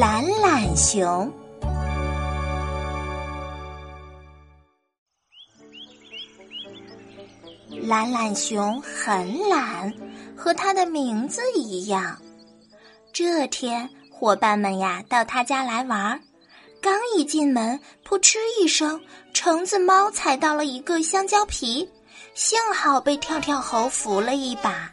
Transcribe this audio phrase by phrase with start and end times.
[0.00, 1.30] 懒懒熊。
[7.82, 9.92] 懒懒熊很懒，
[10.34, 12.16] 和它的名字一样。
[13.12, 16.18] 这天，伙伴们呀到他家来玩，
[16.80, 18.98] 刚一进门，扑哧一声，
[19.34, 21.86] 橙子猫踩到了一个香蕉皮，
[22.32, 24.90] 幸好被跳跳猴扶了一把。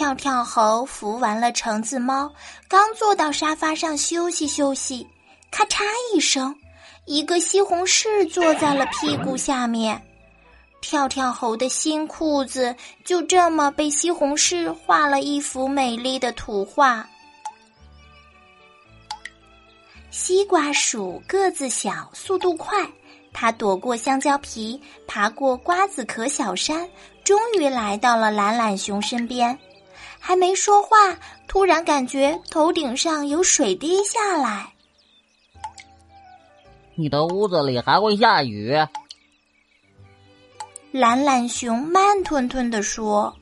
[0.00, 2.32] 跳跳猴扶完了橙子猫，
[2.66, 5.06] 刚坐到沙发上休息休息，
[5.50, 5.82] 咔嚓
[6.14, 6.56] 一声。
[7.04, 10.00] 一个西红柿坐在了屁股下面，
[10.80, 17.06] 跳跳猴的新裤子就这么被西红柿画了一幅美丽的图画。
[20.10, 22.88] 西瓜鼠个子小，速度快，
[23.34, 26.88] 它躲过香蕉皮，爬过瓜子壳小山，
[27.22, 29.58] 终于来到了懒懒熊身边。
[30.20, 31.18] 还没说话，
[31.48, 34.72] 突然感觉头顶上有水滴下来。
[36.94, 38.76] 你的屋子里还会下雨？
[40.92, 43.34] 懒懒熊慢吞吞地说：“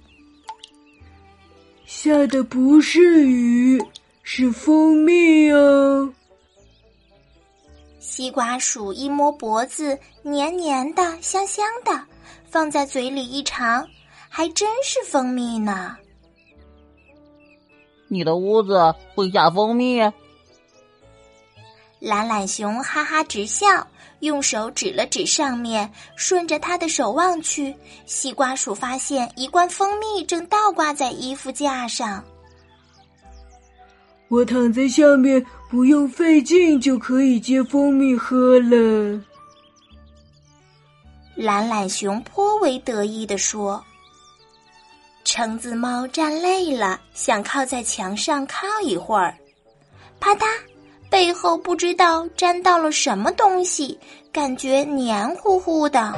[1.84, 3.82] 下的不是雨，
[4.22, 6.12] 是蜂蜜哦。”
[7.98, 12.00] 西瓜鼠一摸脖子，黏黏的、香香的，
[12.48, 13.86] 放在嘴里一尝，
[14.28, 15.96] 还真是蜂蜜呢。
[18.08, 20.00] 你的屋子会下蜂蜜？
[22.00, 23.66] 懒懒熊哈哈直笑，
[24.20, 27.74] 用手指了指上面，顺着他的手望去，
[28.06, 32.24] 西瓜鼠发现一罐蜂蜜正倒挂在衣服架上。
[34.28, 39.20] 我躺在下面，不用费劲就可以接蜂蜜喝了。
[41.34, 43.82] 懒懒熊颇为得意地说
[45.38, 49.38] ：“橙子猫站累了，想靠在墙上靠一会儿，
[50.18, 50.44] 啪嗒。”
[51.08, 53.96] 背后不知道沾到了什么东西，
[54.32, 56.12] 感觉黏糊糊的。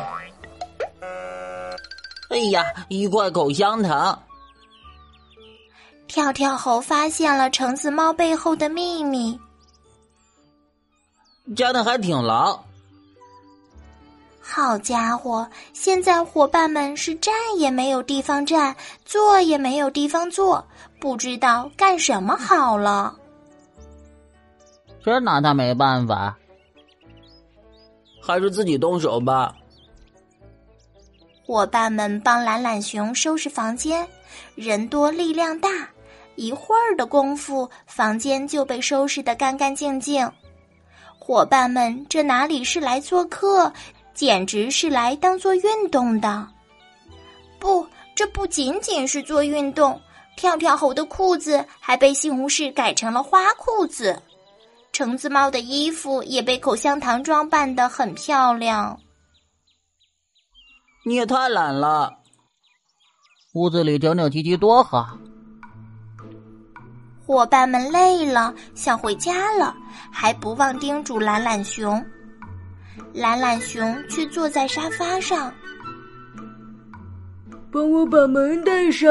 [2.30, 4.18] 哎呀，一块口香糖！
[6.08, 9.38] 跳跳猴发现了橙子猫背后的秘密，
[11.54, 12.58] 粘的还挺牢。
[14.40, 18.74] 好家伙，现在伙伴们是站也没有地方站，
[19.04, 20.66] 坐也没有地方坐，
[20.98, 23.14] 不知道干什么好了。
[25.04, 26.36] 真拿他没办法，
[28.20, 29.54] 还是自己动手吧。
[31.46, 34.06] 伙伴们帮懒懒熊收拾房间，
[34.54, 35.68] 人多力量大，
[36.36, 40.30] 一会儿的功夫，房间就被收拾得干干净净。
[41.18, 43.72] 伙伴们，这哪里是来做客，
[44.20, 46.46] 简直是来当做运动的。
[47.58, 49.98] 不，这不仅仅是做运动，
[50.36, 54.20] 跳跳猴的裤子还被西红柿改成了花裤子。
[54.92, 59.00] 橙子猫的衣服也被口香糖装扮的很漂亮。
[61.06, 62.12] 你也太懒了，
[63.54, 65.16] 屋子里整整齐齐多好。
[67.26, 69.74] 伙伴们累了，想回家了，
[70.12, 72.04] 还不忘叮嘱懒懒熊。
[73.12, 75.52] 懒懒熊却坐在沙发上，
[77.72, 79.08] 帮我把门带上。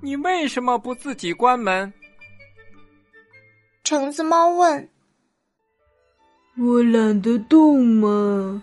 [0.00, 1.92] 你为什么不自己关门？
[3.82, 4.88] 橙子猫问
[6.58, 8.62] ：“我懒得动嘛。”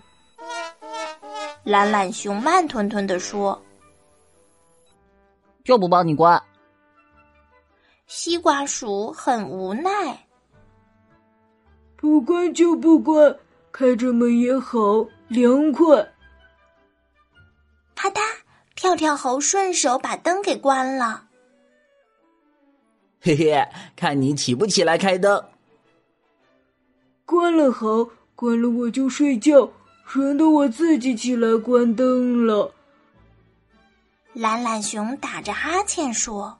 [1.63, 3.61] 懒懒熊慢吞吞的说
[5.63, 6.41] ：“就不帮你关。”
[8.05, 9.89] 西瓜鼠很无奈
[12.03, 13.39] ：“不关就不关，
[13.71, 16.11] 开着门也好凉快。”
[17.95, 18.19] 啪嗒，
[18.75, 21.29] 跳跳猴顺手把灯给关了。
[23.21, 23.65] 嘿嘿，
[23.95, 25.45] 看你起不起来开灯。
[27.23, 29.71] 关了好，关了我就睡觉，
[30.05, 32.73] 省得我自己起来关灯了。
[34.33, 36.59] 懒懒熊打着哈欠说：“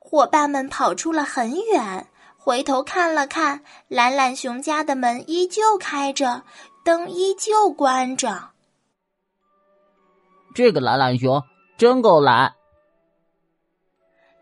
[0.00, 2.06] 伙伴们跑出了很远，
[2.46, 6.44] 回头看了看，懒懒熊家的门依旧开着，
[6.84, 8.50] 灯依旧关着。
[10.54, 11.42] 这个懒懒熊
[11.76, 12.54] 真够懒。”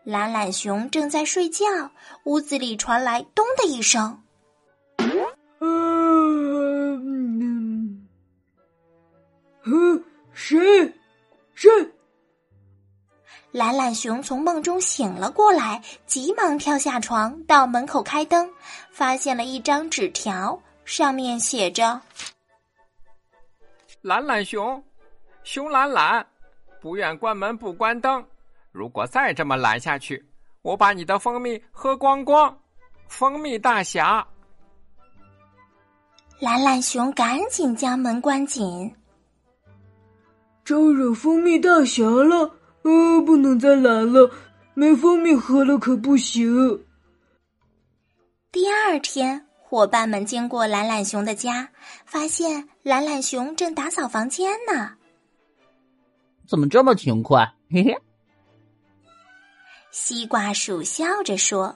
[0.05, 1.65] 懒懒熊正在睡觉，
[2.25, 4.21] 屋子里传来“咚”的一声。
[5.59, 6.47] 嗯，
[9.63, 10.93] 嗯，谁？
[11.55, 11.71] 谁？
[13.55, 18.51] 懒懒熊从梦中醒了过来，急忙跳下床，到门口开灯，
[18.91, 22.01] 发现了一张纸条，上面写着
[24.03, 24.83] ：“懒懒熊，
[25.45, 26.27] 熊懒懒，
[26.81, 28.21] 不愿关门不关灯。”
[28.73, 30.21] 如果再这么懒下去，
[30.61, 32.53] 我把你的蜂蜜喝光光！
[33.07, 34.27] 蜂蜜大侠，
[36.41, 38.93] 懒懒熊赶紧将门关紧。
[40.65, 42.51] 招惹蜂蜜大侠了！
[42.85, 44.29] 呃，不能再懒了，
[44.75, 46.85] 没蜂蜜喝了可不行。
[48.51, 51.67] 第二天，伙伴们经过懒懒熊的家，
[52.05, 54.91] 发现懒懒熊正打扫房间呢。
[56.47, 57.51] 怎么这么勤快？
[57.71, 57.97] 嘿嘿。
[59.89, 61.75] 西瓜鼠笑着说：“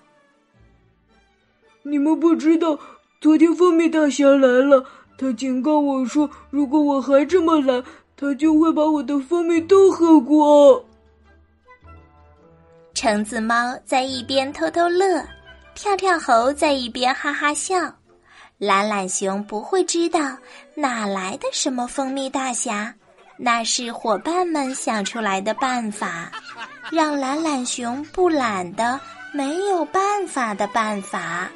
[1.82, 2.80] 你们不知道，
[3.20, 4.86] 昨天蜂蜜大侠来了，
[5.18, 7.84] 他警告我说，如果我还这么懒，
[8.16, 10.80] 他就会把我的蜂蜜都喝光。”
[13.02, 15.26] 橙子猫在一边偷偷乐，
[15.74, 17.78] 跳跳猴在一边哈哈笑。
[18.58, 20.38] 懒懒熊不会知道
[20.76, 22.94] 哪来的什么蜂蜜大侠，
[23.38, 26.30] 那是伙伴们想出来的办法。
[26.92, 29.00] 让懒懒熊不懒的
[29.34, 31.50] 没有办法的办法。